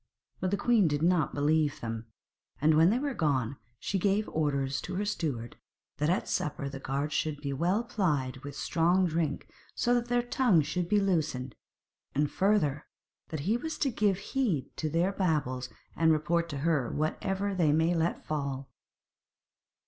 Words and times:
But 0.39 0.49
the 0.49 0.57
queen 0.57 0.87
did 0.87 1.03
not 1.03 1.35
believe 1.35 1.79
them, 1.79 2.07
and 2.59 2.73
when 2.75 2.89
they 2.89 2.97
were 2.97 3.13
gone, 3.13 3.57
she 3.77 3.99
gave 3.99 4.27
orders 4.29 4.81
to 4.81 4.95
her 4.95 5.05
steward 5.05 5.57
that 5.97 6.09
at 6.09 6.27
supper 6.27 6.67
the 6.67 6.79
guards 6.79 7.13
should 7.13 7.39
be 7.39 7.53
well 7.53 7.83
plied 7.83 8.37
with 8.37 8.55
strong 8.55 9.05
drink 9.05 9.47
so 9.75 9.93
that 9.93 10.07
their 10.07 10.23
tongues 10.23 10.65
should 10.65 10.89
be 10.89 10.99
loosened, 10.99 11.53
and, 12.15 12.31
further, 12.31 12.87
that 13.27 13.41
he 13.41 13.57
was 13.57 13.77
to 13.77 13.91
give 13.91 14.17
heed 14.17 14.75
to 14.77 14.89
their 14.89 15.11
babble, 15.11 15.61
and 15.95 16.11
report 16.11 16.49
to 16.49 16.57
her, 16.65 16.89
whatever 16.89 17.53
they 17.53 17.71
might 17.71 17.95
let 17.97 18.25
fall. 18.25 18.71